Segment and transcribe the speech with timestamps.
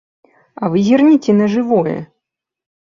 [0.61, 1.99] А вы зірніце на жывое.